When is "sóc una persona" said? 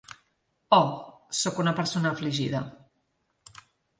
1.41-2.13